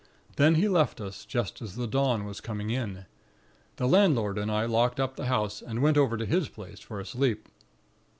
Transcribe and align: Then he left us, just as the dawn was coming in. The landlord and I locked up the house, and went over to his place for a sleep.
Then 0.35 0.55
he 0.55 0.67
left 0.67 0.99
us, 0.99 1.25
just 1.25 1.61
as 1.61 1.75
the 1.75 1.85
dawn 1.85 2.25
was 2.25 2.41
coming 2.41 2.71
in. 2.71 3.05
The 3.75 3.85
landlord 3.87 4.39
and 4.39 4.49
I 4.51 4.65
locked 4.65 4.99
up 4.99 5.15
the 5.15 5.27
house, 5.27 5.61
and 5.61 5.83
went 5.83 5.95
over 5.95 6.17
to 6.17 6.25
his 6.25 6.49
place 6.49 6.79
for 6.79 6.99
a 6.99 7.05
sleep. 7.05 7.47